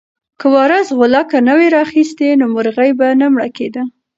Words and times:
که 0.39 0.45
وارث 0.53 0.87
غولکه 0.97 1.37
نه 1.47 1.53
وای 1.57 1.69
راخیستې 1.77 2.27
نو 2.39 2.45
مرغۍ 2.53 2.91
به 2.99 3.07
نه 3.19 3.27
مړه 3.33 3.49
کېده. 3.57 3.83